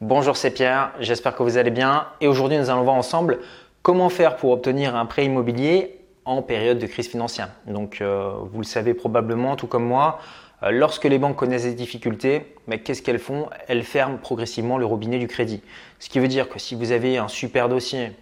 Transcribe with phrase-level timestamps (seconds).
[0.00, 3.40] Bonjour, c'est Pierre, j'espère que vous allez bien et aujourd'hui nous allons voir ensemble
[3.82, 7.48] comment faire pour obtenir un prêt immobilier en période de crise financière.
[7.66, 10.20] Donc euh, vous le savez probablement tout comme moi,
[10.62, 13.48] euh, lorsque les banques connaissent des difficultés, mais qu'est-ce qu'elles font?
[13.66, 15.64] Elles ferment progressivement le robinet du crédit.
[15.98, 18.12] Ce qui veut dire que si vous avez un super dossier,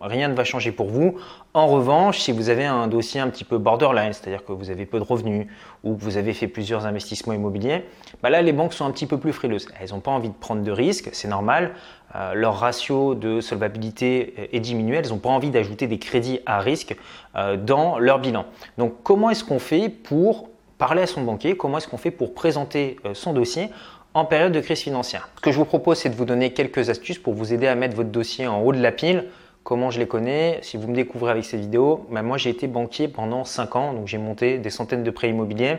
[0.00, 1.16] rien ne va changer pour vous.
[1.54, 4.86] En revanche, si vous avez un dossier un petit peu borderline, c'est-à-dire que vous avez
[4.86, 5.46] peu de revenus
[5.84, 7.84] ou que vous avez fait plusieurs investissements immobiliers,
[8.22, 9.68] bah là les banques sont un petit peu plus frileuses.
[9.80, 11.72] Elles n'ont pas envie de prendre de risques, c'est normal.
[12.14, 16.60] Euh, leur ratio de solvabilité est diminué, elles n'ont pas envie d'ajouter des crédits à
[16.60, 16.96] risque
[17.36, 18.46] euh, dans leur bilan.
[18.78, 21.56] Donc comment est-ce qu'on fait pour parler à son banquier?
[21.56, 23.68] Comment est-ce qu'on fait pour présenter euh, son dossier
[24.14, 25.28] en période de crise financière?
[25.36, 27.74] Ce que je vous propose, c'est de vous donner quelques astuces pour vous aider à
[27.74, 29.26] mettre votre dossier en haut de la pile
[29.64, 32.66] Comment je les connais Si vous me découvrez avec ces vidéos, bah, moi j'ai été
[32.66, 35.76] banquier pendant 5 ans, donc j'ai monté des centaines de prêts immobiliers.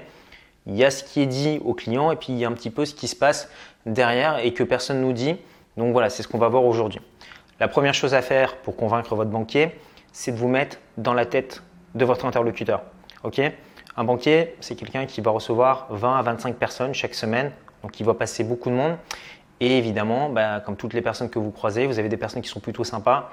[0.68, 2.54] Il y a ce qui est dit aux clients et puis il y a un
[2.54, 3.50] petit peu ce qui se passe
[3.86, 5.36] derrière et que personne ne nous dit.
[5.76, 7.02] Donc voilà, c'est ce qu'on va voir aujourd'hui.
[7.60, 9.72] La première chose à faire pour convaincre votre banquier,
[10.14, 11.62] c'est de vous mettre dans la tête
[11.94, 12.84] de votre interlocuteur.
[13.24, 13.42] Ok?
[13.98, 17.52] Un banquier, c'est quelqu'un qui va recevoir 20 à 25 personnes chaque semaine,
[17.84, 18.96] donc il va passer beaucoup de monde.
[19.60, 22.50] Et évidemment, bah, comme toutes les personnes que vous croisez, vous avez des personnes qui
[22.50, 23.32] sont plutôt sympas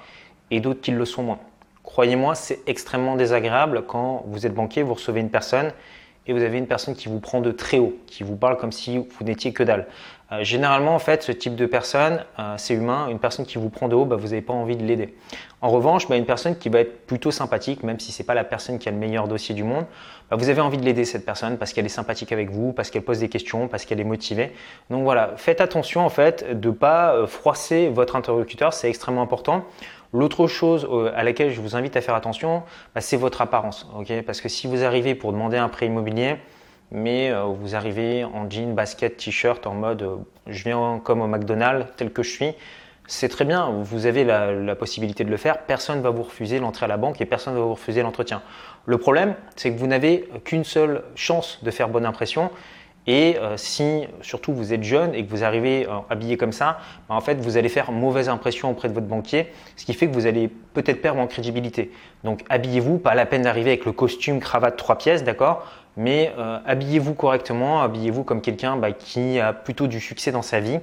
[0.50, 1.38] et d'autres qui le sont moins.
[1.82, 5.72] Croyez-moi, c'est extrêmement désagréable quand vous êtes banquier, vous recevez une personne
[6.26, 8.72] et vous avez une personne qui vous prend de très haut, qui vous parle comme
[8.72, 9.86] si vous n'étiez que dalle.
[10.32, 13.08] Euh, généralement, en fait, ce type de personne, euh, c'est humain.
[13.08, 15.16] Une personne qui vous prend de haut, bah, vous n'avez pas envie de l'aider.
[15.60, 18.34] En revanche, bah, une personne qui va être plutôt sympathique, même si ce n'est pas
[18.34, 19.86] la personne qui a le meilleur dossier du monde,
[20.30, 22.90] bah, vous avez envie de l'aider cette personne parce qu'elle est sympathique avec vous, parce
[22.90, 24.52] qu'elle pose des questions, parce qu'elle est motivée.
[24.88, 29.22] Donc voilà, faites attention en fait de ne pas euh, froisser votre interlocuteur, c'est extrêmement
[29.22, 29.64] important.
[30.12, 32.62] L'autre chose euh, à laquelle je vous invite à faire attention,
[32.94, 33.88] bah, c'est votre apparence.
[34.26, 36.36] Parce que si vous arrivez pour demander un prêt immobilier,
[36.90, 40.16] mais euh, vous arrivez en jean, basket, t-shirt, en mode euh,
[40.48, 42.54] je viens comme au McDonald's tel que je suis,
[43.06, 46.60] c'est très bien, vous avez la, possibilité de le faire, personne ne va vous refuser
[46.60, 48.40] l'entrée à la banque et personne ne va vous refuser l'entretien.
[48.86, 52.50] Le problème, c'est que vous n'avez qu'une seule chance de faire bonne impression,
[53.06, 56.78] et euh, si surtout vous êtes jeune et que vous arrivez euh, habillé comme ça,
[57.08, 60.06] bah, en fait vous allez faire mauvaise impression auprès de votre banquier, ce qui fait
[60.06, 61.90] que vous allez peut-être perdre en crédibilité.
[62.24, 65.66] Donc habillez-vous, pas la peine d'arriver avec le costume, cravate, trois pièces, d'accord?
[65.96, 70.60] Mais euh, habillez-vous correctement, habillez-vous comme quelqu'un bah, qui a plutôt du succès dans sa
[70.60, 70.78] vie,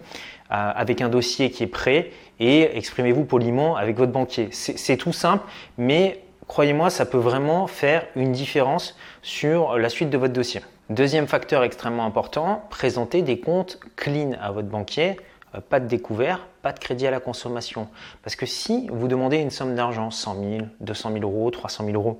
[0.50, 4.48] avec un dossier qui est prêt et exprimez-vous poliment avec votre banquier.
[4.52, 5.44] C'est tout simple,
[5.78, 10.62] mais croyez-moi, ça peut vraiment faire une différence sur la suite de votre dossier.
[10.90, 15.18] Deuxième facteur extrêmement important, présenter des comptes clean à votre banquier,
[15.56, 17.90] euh, pas de découvert, pas de crédit à la consommation.
[18.24, 21.98] Parce que si vous demandez une somme d'argent, 100 000, 200 000 euros, 300 000
[21.98, 22.20] euros,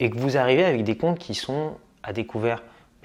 [0.00, 1.72] et que vous arrivez avec des comptes qui sont
[2.02, 2.62] à découvert,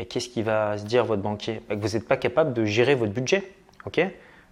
[0.10, 1.62] qu'est-ce qui va se dire votre banquier?
[1.70, 3.54] Que vous n'êtes pas capable de gérer votre budget
[3.86, 4.02] ok?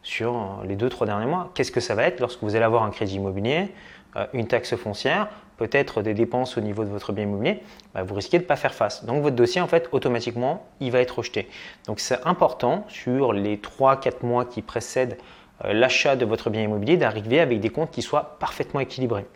[0.03, 1.51] Sur euh, les deux, trois derniers mois.
[1.53, 3.69] Qu'est-ce que ça va être lorsque vous allez avoir un crédit immobilier,
[4.15, 5.29] euh, une taxe foncière,
[5.61, 7.59] peut-être des dépenses au niveau de votre bien immobilier,
[7.93, 9.05] bah, vous risquez de ne pas faire face.
[9.05, 11.47] Donc votre dossier, en fait, automatiquement, il va être rejeté.
[11.85, 15.19] Donc c'est important sur les 3-4 mois qui précèdent
[15.65, 19.27] euh, l'achat de votre bien immobilier d'arriver avec des comptes qui soient parfaitement équilibrés.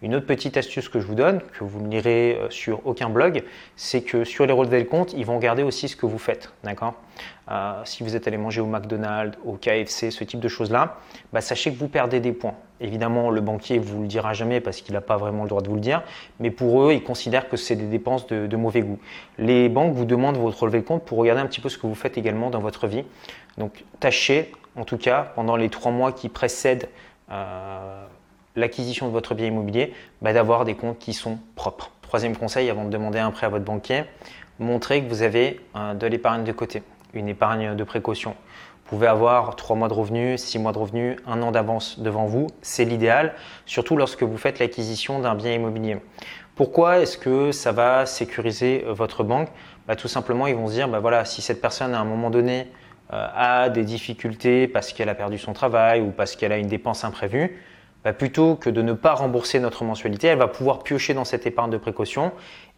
[0.00, 3.08] Une autre petite astuce que je vous donne, que vous ne lirez euh, sur aucun
[3.08, 3.42] blog,
[3.74, 6.52] c'est que sur les relevés de compte, ils vont regarder aussi ce que vous faites.
[6.62, 6.94] D'accord?
[7.50, 10.98] Euh, Si vous êtes allé manger au McDonald's, au KFC, ce type de choses-là,
[11.32, 12.54] bah, sachez que vous perdez des points.
[12.80, 15.62] Évidemment, le banquier ne vous le dira jamais parce qu'il n'a pas vraiment le droit
[15.62, 16.02] de vous le dire,
[16.38, 19.00] mais pour eux, ils considèrent que c'est des dépenses de, mauvais goût.
[19.36, 21.88] Les banques vous demandent votre relevé de compte pour regarder un petit peu ce que
[21.88, 23.04] vous faites également dans votre vie.
[23.56, 26.88] Donc, tâchez, en tout cas, pendant les trois mois qui précèdent
[27.32, 28.04] euh,
[28.56, 31.90] l'acquisition de votre bien immobilier, bah, d'avoir des comptes qui sont propres.
[32.02, 34.04] Troisième conseil, avant de demander un prêt à votre banquier,
[34.58, 36.82] montrez que vous avez euh, de l'épargne de côté,
[37.14, 38.30] une épargne de précaution.
[38.30, 42.24] Vous pouvez avoir trois mois de revenus, six mois de revenus, un an d'avance devant
[42.24, 42.46] vous.
[42.62, 43.34] C'est l'idéal,
[43.66, 45.98] surtout lorsque vous faites l'acquisition d'un bien immobilier.
[46.56, 49.48] Pourquoi est-ce que ça va sécuriser euh, votre banque?
[49.86, 52.30] Bah, Tout simplement, ils vont se dire, bah, voilà, si cette personne à un moment
[52.30, 52.68] donné
[53.12, 56.66] euh, a des difficultés parce qu'elle a perdu son travail ou parce qu'elle a une
[56.66, 57.62] dépense imprévue,
[58.04, 61.46] bah, plutôt que de ne pas rembourser notre mensualité, elle va pouvoir piocher dans cette
[61.46, 62.32] épargne de précaution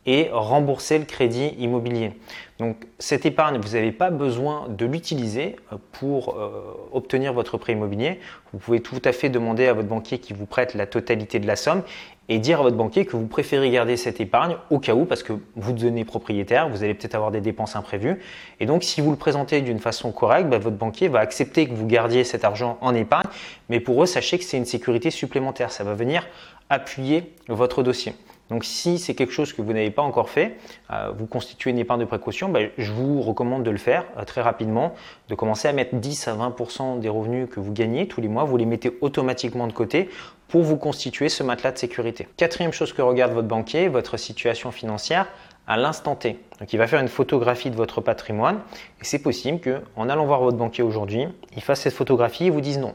[0.06, 2.12] et rembourser le crédit immobilier.
[2.58, 6.50] Donc cette épargne, vous n'avez pas besoin de l'utiliser euh, pour euh,
[6.92, 8.18] obtenir votre prêt immobilier.
[8.52, 11.46] Vous pouvez tout à fait demander à votre banquier qui vous prête la totalité de
[11.46, 11.82] la somme
[12.30, 15.24] et dire à votre banquier que vous préférez garder cette épargne au cas où, parce
[15.24, 18.20] que vous devenez propriétaire, vous allez peut-être avoir des dépenses imprévues.
[18.60, 21.74] Et donc, si vous le présentez d'une façon correcte, bah, votre banquier va accepter que
[21.74, 23.28] vous gardiez cet argent en épargne.
[23.68, 25.72] Mais pour eux, sachez que c'est une sécurité supplémentaire.
[25.72, 26.24] Ça va venir
[26.68, 28.14] appuyer votre dossier.
[28.50, 30.56] Donc si c'est quelque chose que vous n'avez pas encore fait,
[30.90, 34.24] euh, vous constituez une épargne de précaution, ben, je vous recommande de le faire euh,
[34.24, 34.94] très rapidement,
[35.28, 38.44] de commencer à mettre 10 à 20% des revenus que vous gagnez tous les mois,
[38.44, 40.10] vous les mettez automatiquement de côté
[40.48, 42.26] pour vous constituer ce matelas de sécurité.
[42.36, 45.28] Quatrième chose que regarde votre banquier, votre situation financière
[45.68, 46.40] à l'instant T.
[46.58, 48.56] Donc il va faire une photographie de votre patrimoine
[49.00, 52.60] et c'est possible qu'en allant voir votre banquier aujourd'hui, il fasse cette photographie et vous
[52.60, 52.94] dise non.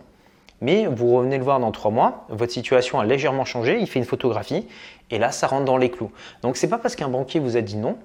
[0.65, 3.99] Mais vous revenez le voir dans trois mois, votre situation a légèrement changé, il fait
[3.99, 4.65] une photographie
[5.11, 6.09] et là ça rentre dans les clous.
[6.41, 7.99] Donc c'est pas parce qu'un banquier vous a dit non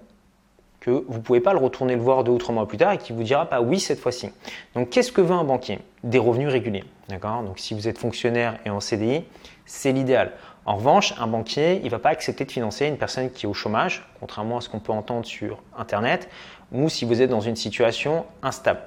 [0.79, 2.93] que vous ne pouvez pas le retourner le voir deux ou trois mois plus tard
[2.93, 4.29] et qu'il vous dira pas oui cette fois-ci.
[4.75, 5.79] Donc qu'est-ce que veut un banquier?
[6.05, 6.85] Des revenus réguliers.
[7.09, 7.43] D'accord?
[7.45, 9.25] Donc si vous êtes fonctionnaire et en CDI,
[9.65, 10.33] c'est l'idéal.
[10.67, 13.49] En revanche, un banquier, il ne va pas accepter de financer une personne qui est
[13.49, 16.29] au chômage, contrairement à ce qu'on peut entendre sur Internet,
[16.73, 18.81] ou si vous êtes dans une situation instable.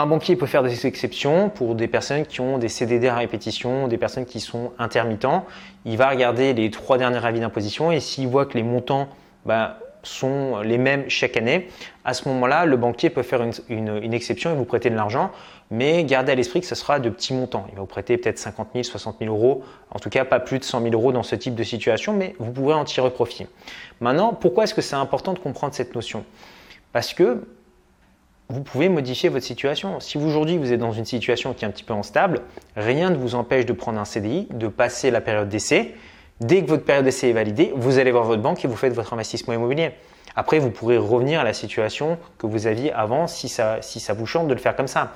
[0.00, 3.86] Un banquier peut faire des exceptions pour des personnes qui ont des CDD à répétition,
[3.86, 5.44] des personnes qui sont intermittents.
[5.84, 9.08] Il va regarder les trois derniers avis d'imposition et s'il voit que les montants
[9.44, 11.68] bah, sont les mêmes chaque année,
[12.06, 15.32] à ce moment-là, le banquier peut faire une, exception et vous prêter de l'argent,
[15.70, 17.66] mais gardez à l'esprit que ce sera de petits montants.
[17.68, 20.60] Il va vous prêter peut-être 50 000, 60 000 euros, en tout cas pas plus
[20.60, 23.48] de 100 000 euros dans ce type de situation, mais vous pourrez en tirer profit.
[24.00, 26.24] Maintenant, pourquoi est-ce que c'est important de comprendre cette notion?
[26.94, 27.42] Parce que
[28.50, 30.00] vous pouvez modifier votre situation.
[30.00, 32.42] Si aujourd'hui vous êtes dans une situation qui est un petit peu instable,
[32.76, 35.94] rien ne vous empêche de prendre un CDI, de passer la période d'essai,
[36.40, 38.94] Dès que votre période d'essai est validée, vous allez voir votre banque et vous faites
[38.94, 39.90] votre investissement immobilier.
[40.34, 43.80] Après, vous pourrez revenir à la situation que vous aviez avant si ça,
[44.16, 45.12] vous chante de le faire comme ça.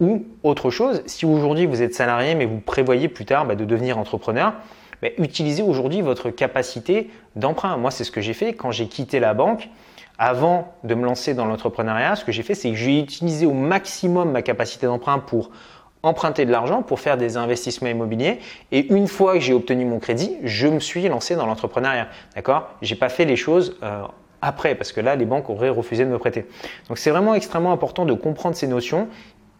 [0.00, 3.64] Ou autre chose, si aujourd'hui vous êtes salarié mais vous prévoyez plus tard bah, de
[3.64, 4.54] devenir entrepreneur,
[5.02, 7.76] bah, utilisez aujourd'hui votre capacité d'emprunt.
[7.76, 9.68] Moi, c'est ce que j'ai fait quand j'ai quitté la banque.
[10.18, 13.52] Avant de me lancer dans l'entrepreneuriat, ce que j'ai fait, c'est que j'ai utilisé au
[13.52, 15.50] maximum ma capacité d'emprunt pour
[16.02, 18.38] emprunter de l'argent pour faire des investissements immobiliers.
[18.72, 22.08] Et une fois que j'ai obtenu mon crédit, je me suis lancé dans l'entrepreneuriat.
[22.34, 22.70] D'accord?
[22.80, 24.02] J'ai pas fait les choses euh,
[24.40, 26.46] après parce que là, les banques auraient refusé de me prêter.
[26.88, 29.08] Donc c'est vraiment extrêmement important de comprendre ces notions.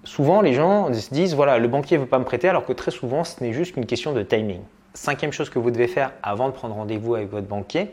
[0.05, 2.93] Souvent, les gens se disent voilà, le banquier veut pas me prêter, alors que très
[2.93, 4.61] souvent, ce n'est juste qu'une question de timing.
[4.95, 7.91] Cinquième chose que vous devez faire avant de prendre rendez-vous avec votre banquier,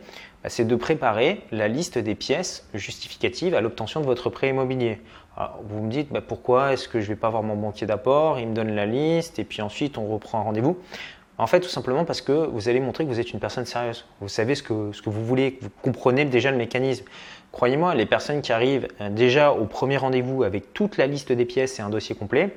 [0.48, 5.00] c'est de préparer la liste des pièces justificatives à l'obtention de votre prêt immobilier.
[5.64, 8.40] vous me dites bah, pourquoi est-ce que je ne vais pas voir mon banquier d'apport,
[8.40, 10.78] il me donne la liste et puis ensuite on reprend un rendez-vous.
[11.38, 14.06] En fait, tout simplement parce que vous allez montrer que vous êtes une personne sérieuse.
[14.22, 17.06] Vous savez ce que, ce que vous voulez, vous comprenez déjà le mécanisme.
[17.52, 21.46] Croyez-moi, les personnes qui arrivent euh, déjà au premier rendez-vous avec toute la liste des
[21.46, 22.56] pièces et un dossier complet,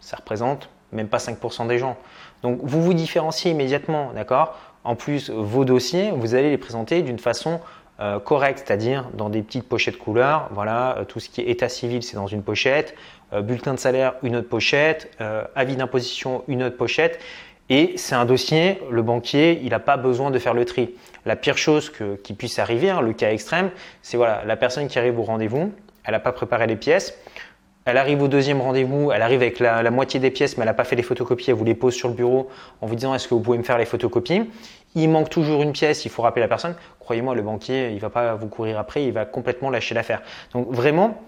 [0.00, 1.96] ça représente même pas 5% des gens.
[2.42, 4.56] Donc vous vous différenciez immédiatement, d'accord?
[4.84, 7.60] En plus, vos dossiers, vous allez les présenter d'une façon
[8.00, 10.48] euh, correcte, c'est-à-dire dans des petites pochettes couleurs.
[10.52, 12.94] Voilà, euh, tout ce qui est état civil, c'est dans une pochette.
[13.32, 15.10] Euh, bulletin de salaire, une autre pochette.
[15.54, 17.18] avis d'imposition, une autre pochette.
[17.70, 20.94] Et c'est un dossier, le banquier, il n'a pas besoin de faire le tri.
[21.24, 21.90] La pire chose
[22.22, 23.70] qui puisse arriver, hein, le cas extrême,
[24.02, 25.72] c'est voilà, la personne qui arrive au rendez-vous,
[26.04, 27.18] elle n'a pas préparé les pièces.
[27.84, 30.74] Elle arrive au deuxième rendez-vous, elle arrive avec la, moitié des pièces, mais elle n'a
[30.74, 32.48] pas fait les photocopies, elle vous les pose sur le bureau
[32.80, 34.50] en vous disant est-ce que vous pouvez me faire les photocopies?
[34.94, 36.76] Il manque toujours une pièce, il faut rappeler la personne.
[37.00, 40.22] Croyez-moi, le banquier, il ne va pas vous courir après, il va complètement lâcher l'affaire.
[40.54, 41.20] Donc vraiment,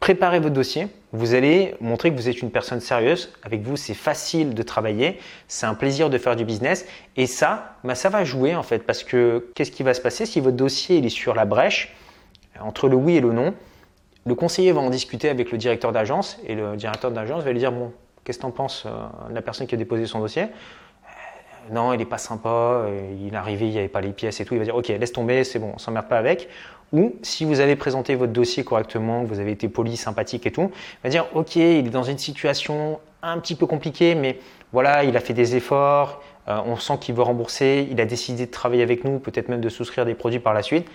[0.00, 0.86] préparez votre dossier.
[1.12, 3.32] Vous allez montrer que vous êtes une personne sérieuse.
[3.42, 6.86] Avec vous, c'est facile de travailler, c'est un plaisir de faire du business.
[7.16, 10.24] Et ça, bah, ça va jouer en fait, parce que qu'est-ce qui va se passer
[10.24, 11.94] si votre dossier est sur la brèche?
[12.60, 13.52] Entre le oui et le non
[14.26, 17.58] le conseiller va en discuter avec le directeur d'agence et le directeur d'agence va lui
[17.58, 17.92] dire Bon,
[18.24, 18.90] qu'est-ce que tu en penses euh,
[19.32, 20.42] la personne qui a déposé son dossier?
[20.42, 20.46] Euh,
[21.72, 24.44] Non, il n'est pas sympa, euh, il est arrivé, il n'y pas les pièces et
[24.44, 24.54] tout.
[24.54, 26.48] Il va dire Ok, laisse tomber, c'est bon, on s'emmerde pas avec.
[26.92, 30.52] Ou si vous avez présenté votre dossier correctement, que vous avez été poli, sympathique et
[30.52, 34.38] tout, il va dire Ok, il est dans une situation un petit peu compliquée, mais
[34.72, 38.50] voilà, il a fait des efforts, on sent qu'il veut rembourser, il a décidé de
[38.50, 40.88] travailler avec nous, peut-être même de souscrire des produits par la suite.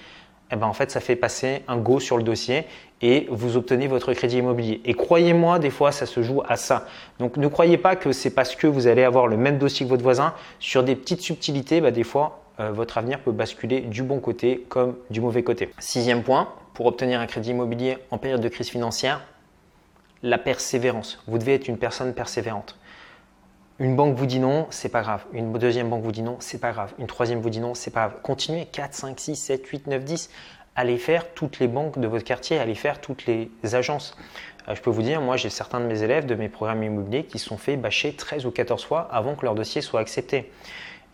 [0.53, 2.65] Eh ben, en fait, ça fait passer un go sur le dossier
[3.01, 4.81] et vous obtenez votre crédit immobilier.
[4.85, 6.85] Et croyez-moi, des fois, ça se joue à ça.
[7.17, 9.89] Donc, ne croyez pas que c'est parce que vous allez avoir le même dossier que
[9.89, 10.35] votre voisin.
[10.59, 14.63] Sur des petites subtilités, bah, des fois, euh, votre avenir peut basculer du bon côté
[14.69, 15.71] comme du mauvais côté.
[15.79, 19.21] Sixième point, pour obtenir un crédit immobilier en période de crise financière,
[20.21, 21.19] la persévérance.
[21.27, 22.77] Vous devez être une personne persévérante.
[23.79, 25.25] Une banque vous dit non, c'est pas grave.
[25.33, 26.93] Une deuxième banque vous dit non, c'est pas grave.
[26.99, 28.21] Une troisième vous dit non, c'est pas grave.
[28.21, 30.29] Continuez 4, 5, 6, 7, 8, 9, 10.
[30.75, 34.15] Allez faire toutes les banques de votre quartier, allez faire toutes les agences.
[34.67, 37.25] Euh, je peux vous dire, moi j'ai certains de mes élèves de mes programmes immobiliers
[37.25, 40.51] qui se sont fait bâcher 13 ou 14 fois avant que leur dossier soit accepté.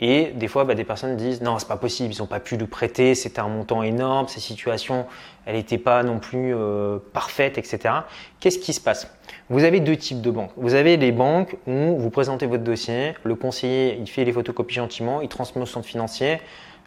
[0.02, 2.56] Et des fois, bah, des personnes disent non, c'est pas possible, ils n'ont pas pu
[2.56, 5.06] le prêter, c'était un montant énorme, ces situations,
[5.46, 7.94] elle n'était pas non plus euh, parfaite, etc.
[8.40, 9.14] Qu'est-ce qui se passe?
[9.50, 10.52] Vous avez deux types de banques.
[10.56, 14.76] Vous avez les banques où vous présentez votre dossier, le conseiller, il fait les photocopies
[14.76, 16.40] gentiment, il transmet au centre financier,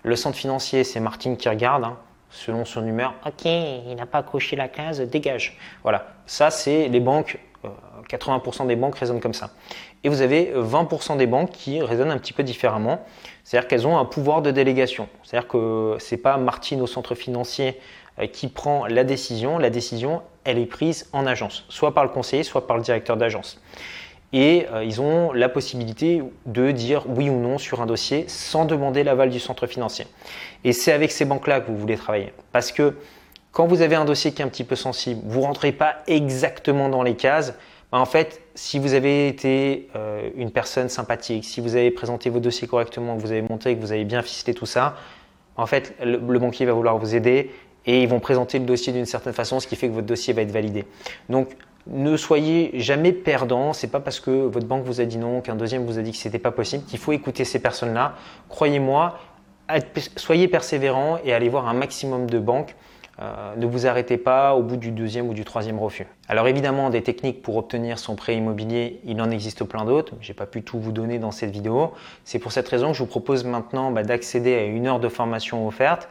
[0.04, 1.84] Le centre financier, c'est Martine qui regarde.
[1.84, 1.96] Hein,
[2.32, 5.58] selon son humeur, ok, il n'a pas coché la case, dégage.
[5.82, 7.38] Voilà, ça c'est les banques,
[8.08, 9.50] 80% euh, des banques raisonnent comme ça.
[10.04, 13.04] Et vous avez 20% des banques qui raisonnent un petit peu différemment,
[13.44, 15.08] c'est-à-dire qu'elles ont un pouvoir de délégation.
[15.22, 17.78] C'est-à-dire que ce n'est pas Martine au centre financier
[18.18, 22.10] euh, qui prend la décision, la décision, elle est prise en agence, soit par le
[22.10, 23.60] conseiller, soit par le directeur d'agence
[24.32, 28.64] et euh, ils ont la possibilité de dire oui ou non sur un dossier sans
[28.64, 30.06] demander l'aval du centre financier.
[30.64, 32.32] Et c'est avec ces banques-là que vous voulez travailler.
[32.52, 32.96] Parce que
[33.52, 35.96] quand vous avez un dossier qui est un petit peu sensible, vous ne rentrez pas
[36.06, 37.54] exactement dans les cases.
[37.92, 42.30] Bah, en fait, si vous avez été euh, une personne sympathique, si vous avez présenté
[42.30, 44.96] vos dossiers correctement, que vous avez monté, que vous avez bien ficelé tout ça,
[45.56, 47.50] en fait, le, banquier va vouloir vous aider
[47.84, 50.32] et ils vont présenter le dossier d'une certaine façon, ce qui fait que votre dossier
[50.32, 50.86] va être validé.
[51.28, 51.50] Donc,
[51.88, 53.74] ne soyez jamais perdant.
[53.74, 56.12] C'est pas parce que votre banque vous a dit non, qu'un deuxième vous a dit
[56.12, 58.14] que c'était pas possible qu'il faut écouter ces personnes-là.
[58.48, 59.18] Croyez-moi,
[60.16, 62.74] soyez persévérant et allez voir un maximum de banques.
[63.22, 66.06] Euh, ne vous arrêtez pas au bout du deuxième ou du troisième refus.
[66.28, 70.14] Alors évidemment, des techniques pour obtenir son prêt immobilier, il en existe plein d'autres.
[70.20, 71.92] Je n'ai pas pu tout vous donner dans cette vidéo.
[72.24, 75.08] C'est pour cette raison que je vous propose maintenant bah, d'accéder à une heure de
[75.08, 76.08] formation offerte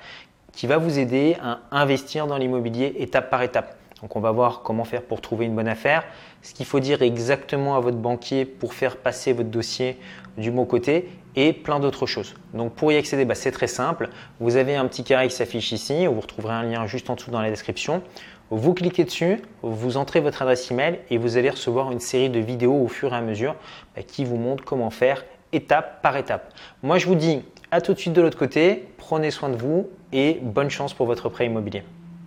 [0.53, 3.75] qui va vous aider à investir dans l'immobilier étape par étape.
[4.01, 6.03] Donc on va voir comment faire pour trouver une bonne affaire,
[6.41, 9.97] ce qu'il faut dire exactement à votre banquier pour faire passer votre dossier
[10.37, 12.35] du bon côté et plein d'autres choses.
[12.53, 14.09] Donc pour y accéder, bah, c'est très simple.
[14.39, 17.31] Vous avez un petit carré qui s'affiche ici, vous retrouverez un lien juste en dessous
[17.31, 18.01] dans la description.
[18.49, 22.39] Vous cliquez dessus, vous entrez votre adresse email et vous allez recevoir une série de
[22.39, 23.55] vidéos au fur et à mesure
[23.95, 26.53] bah, qui vous montrent comment faire étape par étape.
[26.83, 29.89] Moi je vous dis à tout de suite de l'autre côté, prenez soin de vous
[30.11, 31.83] et bonne chance pour votre prêt immobilier.